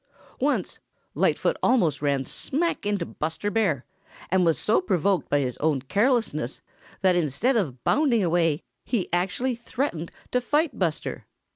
[0.39, 0.79] Once
[1.13, 3.85] Lightfoot almost ran smack into Buster Bear
[4.31, 6.59] and was so provoked by his own carelessness
[7.01, 11.27] that instead of bounding away he actually threatened to fight Buster.